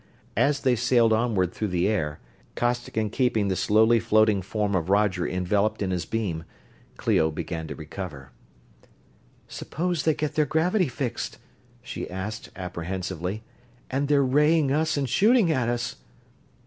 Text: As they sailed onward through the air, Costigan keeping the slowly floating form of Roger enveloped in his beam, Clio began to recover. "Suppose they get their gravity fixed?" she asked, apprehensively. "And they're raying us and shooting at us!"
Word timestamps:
As 0.35 0.61
they 0.61 0.75
sailed 0.75 1.13
onward 1.13 1.53
through 1.53 1.67
the 1.67 1.87
air, 1.87 2.19
Costigan 2.55 3.11
keeping 3.11 3.49
the 3.49 3.55
slowly 3.55 3.99
floating 3.99 4.41
form 4.41 4.73
of 4.73 4.89
Roger 4.89 5.27
enveloped 5.27 5.79
in 5.83 5.91
his 5.91 6.05
beam, 6.07 6.43
Clio 6.97 7.29
began 7.29 7.67
to 7.67 7.75
recover. 7.75 8.31
"Suppose 9.47 10.01
they 10.01 10.15
get 10.15 10.33
their 10.33 10.47
gravity 10.47 10.87
fixed?" 10.87 11.37
she 11.83 12.09
asked, 12.09 12.49
apprehensively. 12.55 13.43
"And 13.91 14.07
they're 14.07 14.23
raying 14.25 14.71
us 14.71 14.97
and 14.97 15.07
shooting 15.07 15.51
at 15.51 15.69
us!" 15.69 15.97